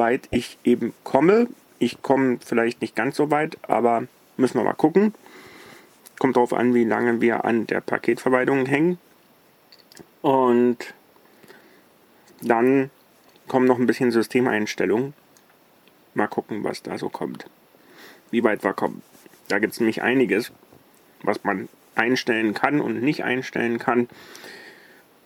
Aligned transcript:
soweit 0.00 0.28
ich 0.30 0.56
eben 0.64 0.94
komme. 1.04 1.46
Ich 1.78 2.00
komme 2.00 2.38
vielleicht 2.42 2.80
nicht 2.80 2.96
ganz 2.96 3.18
so 3.18 3.30
weit, 3.30 3.58
aber 3.68 4.06
müssen 4.38 4.58
wir 4.58 4.64
mal 4.64 4.72
gucken. 4.72 5.12
Kommt 6.18 6.36
darauf 6.36 6.54
an, 6.54 6.72
wie 6.72 6.84
lange 6.84 7.20
wir 7.20 7.44
an 7.44 7.66
der 7.66 7.82
Paketverwaltung 7.82 8.64
hängen. 8.64 8.96
Und 10.22 10.94
dann 12.40 12.88
kommen 13.46 13.66
noch 13.66 13.78
ein 13.78 13.86
bisschen 13.86 14.10
Systemeinstellungen. 14.10 15.12
Mal 16.14 16.28
gucken, 16.28 16.64
was 16.64 16.82
da 16.82 16.96
so 16.96 17.10
kommt. 17.10 17.44
Wie 18.30 18.42
weit 18.42 18.64
wir 18.64 18.72
kommen. 18.72 19.02
Da 19.48 19.58
gibt 19.58 19.74
es 19.74 19.80
nämlich 19.80 20.00
einiges, 20.00 20.50
was 21.22 21.44
man 21.44 21.68
einstellen 21.94 22.54
kann 22.54 22.80
und 22.80 23.02
nicht 23.02 23.22
einstellen 23.22 23.78
kann. 23.78 24.08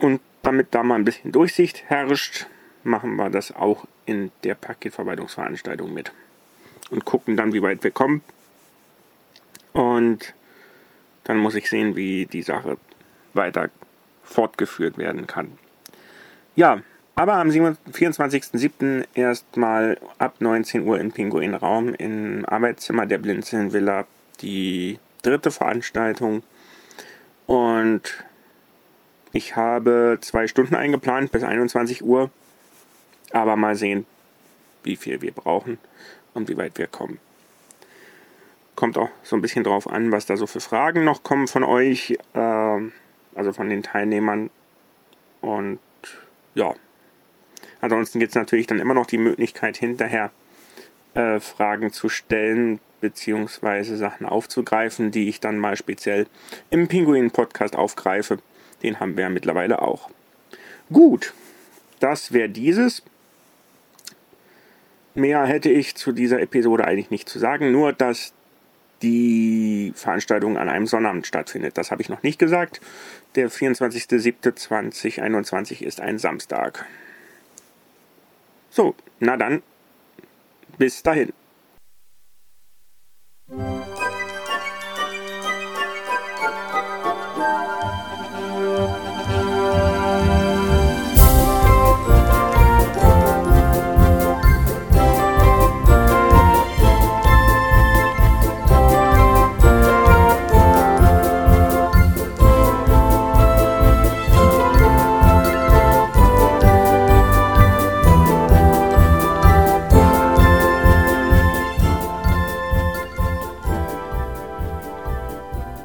Und 0.01 0.21
damit 0.43 0.75
da 0.75 0.83
mal 0.83 0.97
ein 0.97 1.05
bisschen 1.05 1.31
Durchsicht 1.31 1.85
herrscht, 1.87 2.49
machen 2.85 3.17
wir 3.17 3.31
das 3.31 3.55
auch 3.55 3.87
in 4.07 4.31
der 4.43 4.55
Paketverwaltungsveranstaltung 4.55 5.93
mit. 5.93 6.13
Und 6.91 7.05
gucken 7.05 7.37
dann, 7.37 7.53
wie 7.53 7.63
weit 7.63 7.83
wir 7.83 7.91
kommen. 7.91 8.23
Und 9.73 10.35
dann 11.25 11.39
muss 11.39 11.55
ich 11.55 11.69
sehen, 11.69 11.97
wie 11.97 12.27
die 12.27 12.43
Sache 12.43 12.77
weiter 13.33 13.71
fortgeführt 14.23 14.99
werden 14.99 15.27
kann. 15.27 15.59
Ja, 16.55 16.83
aber 17.17 17.35
am 17.35 17.49
24.07. 17.49 19.07
erstmal 19.15 19.99
ab 20.19 20.37
19 20.41 20.87
Uhr 20.87 20.99
im 20.99 21.13
Pinguinraum 21.13 21.95
im 21.95 22.45
Arbeitszimmer 22.45 23.07
der 23.07 23.19
Blinzeln 23.19 23.73
Villa 23.73 24.07
die 24.41 24.99
dritte 25.23 25.51
Veranstaltung. 25.51 26.43
Und 27.47 28.25
ich 29.33 29.57
habe 29.57 30.19
zwei 30.21 30.47
Stunden 30.47 30.75
eingeplant 30.75 31.33
bis 31.33 31.43
21 31.43 32.05
Uhr. 32.05 32.31
Aber 33.35 33.57
mal 33.57 33.75
sehen, 33.75 34.07
wie 34.85 34.95
viel 34.95 35.21
wir 35.21 35.33
brauchen 35.33 35.79
und 36.35 36.49
wie 36.49 36.57
weit 36.57 36.79
wir 36.79 36.87
kommen. 36.87 37.19
Kommt 38.77 38.97
auch 38.97 39.09
so 39.25 39.35
ein 39.35 39.43
bisschen 39.43 39.65
drauf 39.65 39.91
an, 39.91 40.13
was 40.13 40.27
da 40.27 40.37
so 40.37 40.47
für 40.47 40.61
Fragen 40.61 41.05
noch 41.05 41.25
kommen 41.25 41.49
von 41.49 41.65
euch, 41.65 42.17
äh, 42.35 42.79
also 43.35 43.53
von 43.53 43.69
den 43.69 43.83
Teilnehmern. 43.83 44.51
Und 45.41 45.81
ja, 46.55 46.75
ansonsten 47.81 48.21
gibt 48.21 48.31
es 48.31 48.37
natürlich 48.37 48.69
dann 48.69 48.79
immer 48.79 48.95
noch 48.95 49.07
die 49.07 49.19
Möglichkeit, 49.19 49.77
hinterher 49.77 50.31
äh, 51.15 51.41
Fragen 51.41 51.93
zu 51.93 52.09
stellen, 52.09 52.79
beziehungsweise 53.01 53.97
Sachen 53.97 54.27
aufzugreifen, 54.27 55.11
die 55.11 55.29
ich 55.29 55.41
dann 55.41 55.59
mal 55.59 55.77
speziell 55.77 56.29
im 56.71 56.87
Pinguin-Podcast 56.87 57.75
aufgreife. 57.75 58.39
Den 58.85 59.01
haben 59.01 59.17
wir 59.17 59.25
ja 59.25 59.31
mittlerweile 59.31 59.83
auch. 59.83 60.09
Gut, 60.93 61.35
das 61.99 62.33
wäre 62.33 62.49
dieses. 62.49 63.03
Mehr 65.15 65.47
hätte 65.47 65.71
ich 65.71 65.95
zu 65.95 66.13
dieser 66.13 66.41
Episode 66.41 66.85
eigentlich 66.85 67.11
nicht 67.11 67.29
zu 67.29 67.39
sagen, 67.39 67.71
nur 67.71 67.93
dass 67.93 68.33
die 69.03 69.93
Veranstaltung 69.95 70.59
an 70.59 70.69
einem 70.69 70.87
Sonnabend 70.87 71.27
stattfindet. 71.27 71.77
Das 71.79 71.91
habe 71.91 72.01
ich 72.03 72.09
noch 72.09 72.23
nicht 72.23 72.39
gesagt. 72.39 72.81
Der 73.35 73.51
24.07.2021 73.51 75.83
ist 75.83 76.01
ein 76.01 76.19
Samstag. 76.19 76.87
So, 78.71 78.95
na 79.21 79.37
dann, 79.37 79.63
bis 80.79 81.03
dahin. 81.03 81.35